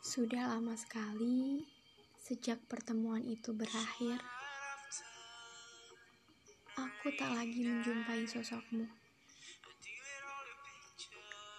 [0.00, 1.60] Sudah lama sekali
[2.16, 4.16] sejak pertemuan itu berakhir.
[6.72, 8.88] Aku tak lagi menjumpai sosokmu.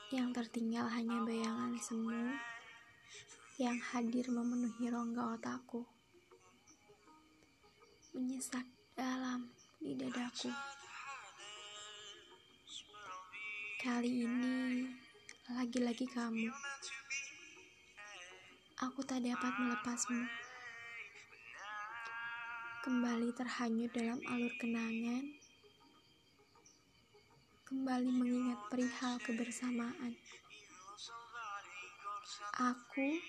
[0.09, 2.33] Yang tertinggal hanya bayangan semu
[3.61, 5.85] yang hadir memenuhi rongga otakku.
[8.17, 8.65] Menyesak
[8.97, 10.49] dalam di dadaku.
[13.77, 14.89] Kali ini
[15.45, 16.49] lagi-lagi kamu.
[18.81, 20.25] Aku tak dapat melepasmu.
[22.81, 25.21] Kembali terhanyut dalam alur kenangan.
[27.69, 30.17] Kembali mengingat perihal kebersamaan.
[32.57, 33.21] Aku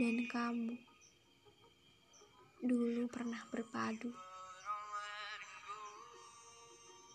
[0.00, 0.80] dan kamu
[2.64, 4.08] dulu pernah berpadu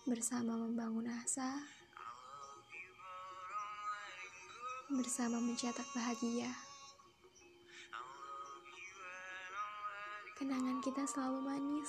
[0.05, 1.57] bersama membangun asa,
[4.93, 6.53] bersama mencetak bahagia.
[10.43, 11.87] Kenangan kita selalu manis,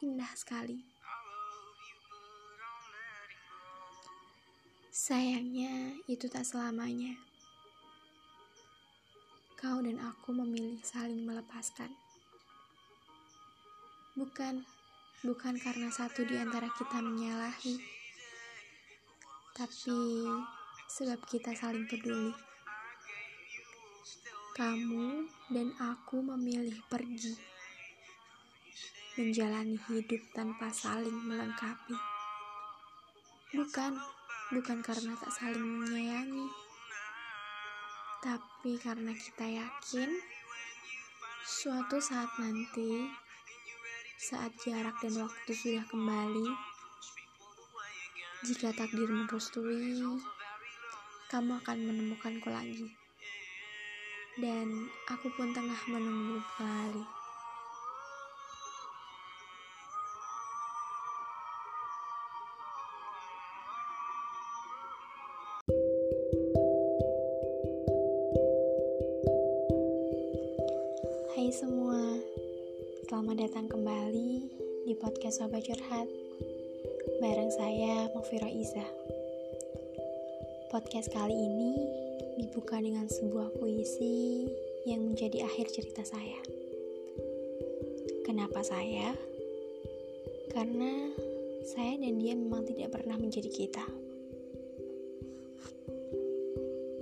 [0.00, 0.80] indah sekali.
[4.88, 7.12] Sayangnya, itu tak selamanya.
[9.60, 11.92] Kau dan aku memilih saling melepaskan.
[14.16, 14.64] Bukan,
[15.20, 17.76] bukan karena satu di antara kita menyalahi,
[19.52, 20.00] tapi
[20.88, 22.51] sebab kita saling peduli.
[24.52, 27.32] Kamu dan aku memilih pergi,
[29.16, 31.96] menjalani hidup tanpa saling melengkapi.
[33.56, 33.96] Bukan,
[34.52, 36.52] bukan karena tak saling menyayangi,
[38.20, 40.20] tapi karena kita yakin
[41.48, 43.08] suatu saat nanti,
[44.20, 46.52] saat jarak dan waktu sudah kembali,
[48.44, 49.96] jika takdir merestui,
[51.32, 52.92] kamu akan menemukanku lagi
[54.40, 57.04] dan aku pun tengah menunggu kembali.
[71.36, 72.00] Hai semua,
[73.12, 74.32] selamat datang kembali
[74.88, 76.08] di podcast Sobat Curhat
[77.20, 78.86] bareng saya Mufiro Iza.
[80.72, 81.72] Podcast kali ini
[82.36, 84.48] dibuka dengan sebuah puisi
[84.88, 86.40] yang menjadi akhir cerita saya.
[88.24, 89.12] Kenapa saya?
[90.48, 91.12] Karena
[91.62, 93.84] saya dan dia memang tidak pernah menjadi kita.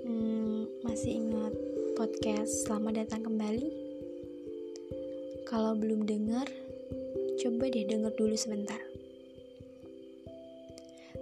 [0.04, 1.54] Hmm, masih ingat
[1.94, 3.70] podcast Selamat Datang Kembali?
[5.46, 6.46] Kalau belum dengar,
[7.42, 8.78] coba deh denger dulu sebentar.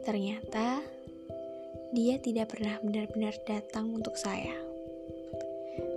[0.04, 0.80] Ternyata
[1.88, 4.52] dia tidak pernah benar-benar datang untuk saya.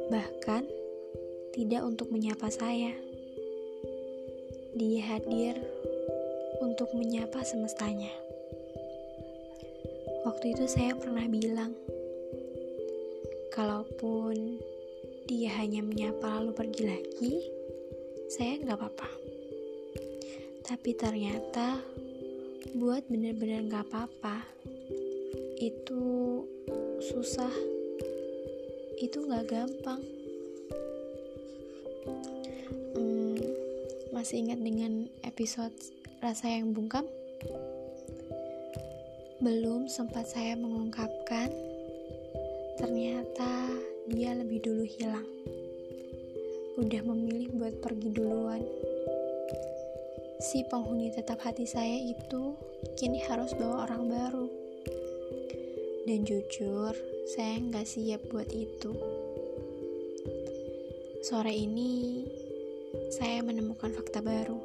[0.08, 0.64] Bahkan
[1.52, 2.96] tidak untuk menyapa saya.
[4.72, 5.60] Dia hadir
[6.64, 8.12] untuk menyapa semestanya.
[10.24, 11.76] Waktu itu saya pernah bilang,
[13.52, 14.64] kalaupun
[15.28, 17.34] dia hanya menyapa lalu pergi lagi,
[18.32, 19.10] saya nggak apa-apa.
[20.64, 21.84] Tapi ternyata
[22.80, 24.61] buat bener-bener nggak apa-apa
[25.62, 26.42] itu
[26.98, 27.54] susah
[28.98, 30.02] itu nggak gampang.
[32.98, 33.38] Hmm,
[34.10, 35.74] masih ingat dengan episode
[36.18, 37.06] rasa yang bungkam?
[39.38, 41.54] Belum sempat saya mengungkapkan
[42.82, 43.70] ternyata
[44.10, 45.30] dia lebih dulu hilang.
[46.82, 48.66] Udah memilih buat pergi duluan.
[50.42, 52.58] Si penghuni tetap hati saya itu
[52.98, 54.50] kini harus bawa orang baru
[56.02, 56.98] dan jujur,
[57.30, 58.90] saya nggak siap buat itu.
[61.22, 62.26] Sore ini,
[63.14, 64.58] saya menemukan fakta baru.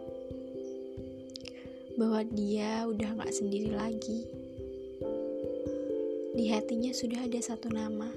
[2.01, 4.25] Bahwa dia udah nggak sendiri lagi.
[6.33, 8.09] Di hatinya sudah ada satu nama.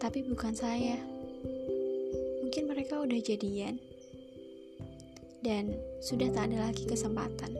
[0.00, 0.96] Tapi bukan saya.
[2.40, 3.76] Mungkin mereka udah jadian.
[5.44, 7.52] Dan sudah tak ada lagi kesempatan.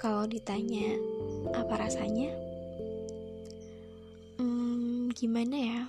[0.00, 0.94] Kalau ditanya,
[1.54, 2.32] apa rasanya?
[4.40, 5.80] Hmm, gimana ya?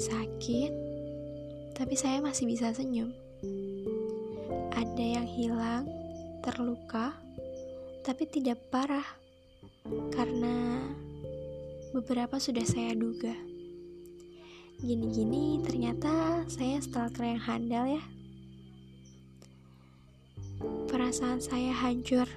[0.00, 0.72] Sakit,
[1.76, 3.12] tapi saya masih bisa senyum.
[4.72, 5.84] Ada yang hilang,
[6.40, 7.12] terluka,
[8.04, 9.04] tapi tidak parah
[10.12, 10.80] karena
[11.92, 13.34] beberapa sudah saya duga.
[14.80, 18.02] Gini-gini, ternyata saya stalker yang handal ya.
[20.88, 22.28] Perasaan saya hancur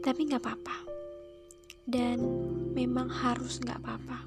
[0.00, 0.76] tapi nggak apa-apa.
[1.90, 2.22] Dan
[2.70, 4.22] memang harus gak apa-apa.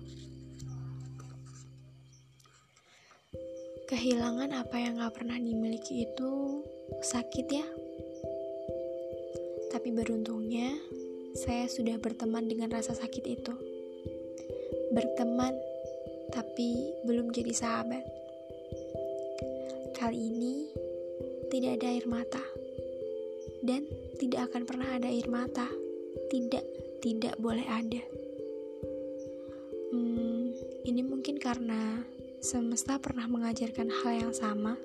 [3.87, 6.59] Kehilangan apa yang gak pernah dimiliki itu
[6.99, 7.67] sakit ya.
[9.71, 10.75] Tapi beruntungnya,
[11.39, 13.55] saya sudah berteman dengan rasa sakit itu.
[14.91, 15.55] Berteman,
[16.35, 18.05] tapi belum jadi sahabat.
[19.95, 20.67] Kali ini,
[21.47, 22.43] tidak ada air mata.
[23.63, 23.87] Dan
[24.23, 25.67] tidak akan pernah ada air mata.
[26.31, 26.63] Tidak,
[27.03, 27.99] tidak boleh ada.
[29.91, 30.55] Hmm,
[30.87, 31.99] ini mungkin karena
[32.39, 34.79] semesta pernah mengajarkan hal yang sama.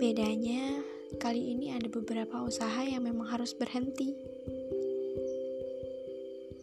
[0.00, 0.80] Bedanya,
[1.20, 4.16] kali ini ada beberapa usaha yang memang harus berhenti.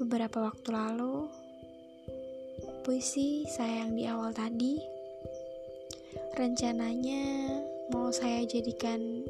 [0.02, 1.30] Beberapa waktu lalu,
[2.82, 4.82] puisi saya yang di awal tadi,
[6.34, 7.54] rencananya
[7.94, 9.30] mau saya jadikan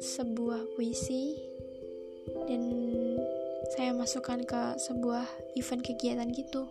[0.00, 1.36] sebuah puisi
[2.46, 2.62] dan
[3.74, 5.26] saya masukkan ke sebuah
[5.58, 6.68] event kegiatan gitu.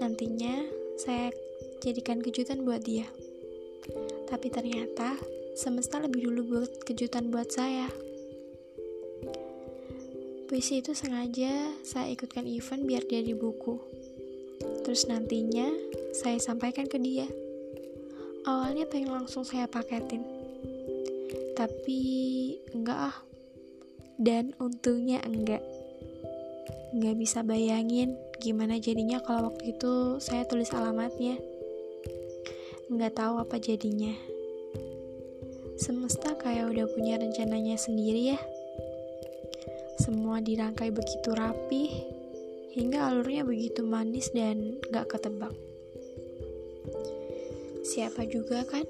[0.00, 0.64] Nantinya
[0.96, 1.30] saya
[1.84, 3.06] jadikan kejutan buat dia.
[4.26, 5.16] Tapi ternyata
[5.54, 7.88] semesta lebih dulu buat kejutan buat saya.
[10.50, 13.78] Puisi itu sengaja saya ikutkan event biar dia di buku.
[14.82, 15.70] Terus nantinya
[16.10, 17.28] saya sampaikan ke dia.
[18.48, 20.39] Awalnya pengen langsung saya paketin.
[21.60, 22.00] Tapi
[22.72, 23.16] enggak ah.
[24.16, 25.60] Dan untungnya enggak.
[26.96, 31.36] Enggak bisa bayangin gimana jadinya kalau waktu itu saya tulis alamatnya
[32.88, 34.16] nggak tahu apa jadinya.
[35.76, 38.40] Semesta kayak udah punya rencananya sendiri ya.
[40.00, 41.84] Semua dirangkai begitu rapi,
[42.72, 45.52] hingga alurnya begitu manis dan gak ketebak.
[47.84, 48.88] Siapa juga kan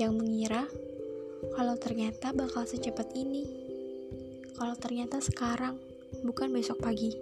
[0.00, 0.64] yang mengira
[1.56, 3.44] kalau ternyata bakal secepat ini.
[4.56, 5.76] Kalau ternyata sekarang,
[6.24, 7.12] bukan besok pagi.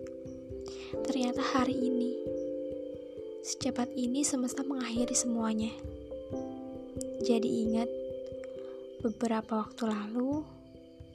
[1.02, 2.10] Ternyata hari ini.
[3.42, 5.74] Secepat ini semesta mengakhiri semuanya.
[7.26, 7.90] Jadi ingat,
[9.02, 10.46] beberapa waktu lalu,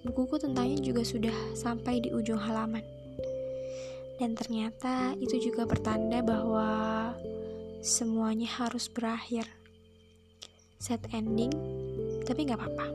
[0.04, 2.84] bukuku tentangnya juga sudah sampai di ujung halaman.
[4.19, 7.16] Dan ternyata itu juga pertanda bahwa
[7.80, 9.48] semuanya harus berakhir.
[10.75, 11.52] Set ending,
[12.30, 12.88] tapi gak apa-apa.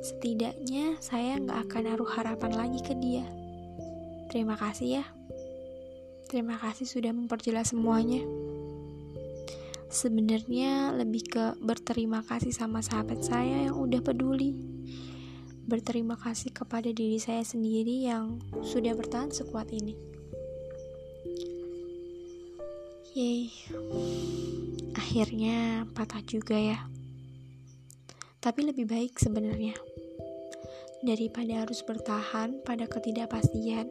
[0.00, 3.28] Setidaknya saya gak akan naruh harapan lagi ke dia.
[4.32, 5.04] Terima kasih ya.
[6.32, 8.24] Terima kasih sudah memperjelas semuanya
[9.88, 14.52] sebenarnya lebih ke berterima kasih sama sahabat saya yang udah peduli.
[15.68, 19.96] Berterima kasih kepada diri saya sendiri yang sudah bertahan sekuat ini.
[23.12, 23.52] Yeay,
[24.96, 26.88] akhirnya patah juga ya.
[28.38, 29.74] Tapi lebih baik sebenarnya.
[31.02, 33.86] Daripada harus bertahan pada ketidakpastian,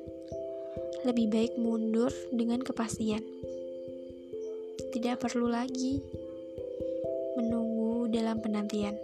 [1.07, 3.23] lebih baik mundur dengan kepastian
[4.97, 6.01] tidak perlu lagi
[7.37, 8.97] menunggu dalam penantian.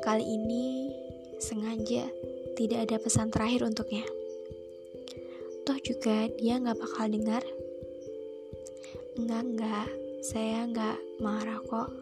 [0.00, 0.88] Kali ini
[1.36, 2.08] sengaja
[2.56, 4.06] tidak ada pesan terakhir untuknya.
[5.68, 7.44] Toh juga dia nggak bakal dengar.
[9.20, 9.88] Enggak, enggak,
[10.24, 11.92] saya nggak marah kok.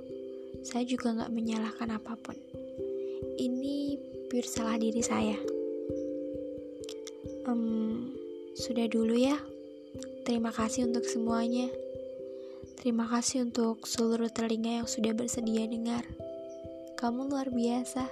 [0.61, 2.37] Saya juga nggak menyalahkan apa pun.
[3.41, 3.97] Ini
[4.29, 5.37] pure salah diri saya.
[7.49, 8.13] Um,
[8.55, 9.37] sudah dulu ya.
[10.29, 11.73] Terima kasih untuk semuanya.
[12.81, 16.05] Terima kasih untuk seluruh telinga yang sudah bersedia dengar.
[16.97, 18.09] Kamu luar biasa.